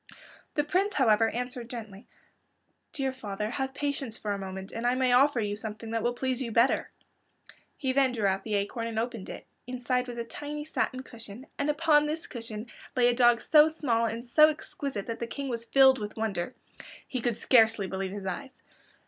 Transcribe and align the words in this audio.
The 0.55 0.63
Prince, 0.63 0.95
however, 0.95 1.29
answered 1.29 1.69
gently, 1.69 2.07
"Dear 2.91 3.13
father, 3.13 3.51
have 3.51 3.75
patience 3.75 4.17
for 4.17 4.31
a 4.33 4.37
moment 4.39 4.71
and 4.71 4.87
I 4.87 4.95
may 4.95 5.11
offer 5.13 5.39
you 5.39 5.55
something 5.55 5.91
that 5.91 6.01
will 6.01 6.15
please 6.15 6.41
you 6.41 6.51
better." 6.51 6.89
He 7.77 7.93
then 7.93 8.11
drew 8.11 8.25
out 8.25 8.43
the 8.43 8.55
acorn 8.55 8.87
and 8.87 8.97
opened 8.97 9.29
it. 9.29 9.45
Inside 9.67 10.05
it 10.05 10.07
was 10.07 10.17
a 10.17 10.23
tiny 10.23 10.65
satin 10.65 11.03
cushion, 11.03 11.45
and 11.59 11.69
upon 11.69 12.07
this 12.07 12.25
cushion 12.25 12.65
lay 12.95 13.09
a 13.09 13.13
dog 13.13 13.41
so 13.41 13.67
small 13.67 14.07
and 14.07 14.25
so 14.25 14.49
exquisite 14.49 15.05
that 15.05 15.19
the 15.19 15.27
King 15.27 15.49
was 15.49 15.65
filled 15.65 15.99
with 15.99 16.17
wonder. 16.17 16.55
He 17.07 17.21
could 17.21 17.37
scarcely 17.37 17.85
believe 17.85 18.09
his 18.11 18.25
eyes. 18.25 18.59